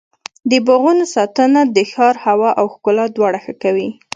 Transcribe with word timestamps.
د 0.51 0.53
باغونو 0.65 1.03
ساتنه 1.15 1.61
د 1.75 1.77
ښار 1.91 2.15
هوا 2.25 2.49
او 2.59 2.65
ښکلا 2.73 3.05
دواړه 3.11 3.37
ښه 3.45 3.53
کوي. 3.63 3.89